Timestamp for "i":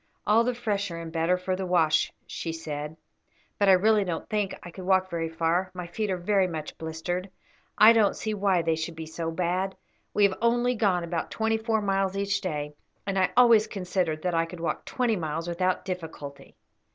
3.69-3.73, 4.63-4.71, 7.77-7.93, 13.19-13.29, 14.33-14.47